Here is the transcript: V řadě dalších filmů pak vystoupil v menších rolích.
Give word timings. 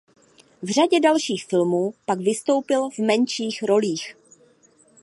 V 0.61 0.69
řadě 0.71 0.99
dalších 0.99 1.45
filmů 1.45 1.93
pak 2.05 2.19
vystoupil 2.19 2.89
v 2.89 2.97
menších 2.99 3.63
rolích. 3.63 4.15